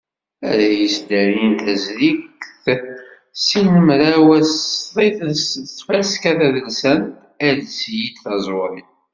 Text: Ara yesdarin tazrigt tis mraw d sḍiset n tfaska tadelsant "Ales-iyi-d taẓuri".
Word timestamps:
Ara 0.49 0.67
yesdarin 0.79 1.53
tazrigt 1.63 2.41
tis 2.63 3.49
mraw 3.85 4.27
d 4.45 4.45
sḍiset 4.49 5.51
n 5.59 5.61
tfaska 5.77 6.31
tadelsant 6.39 7.13
"Ales-iyi-d 7.47 8.15
taẓuri". 8.23 8.83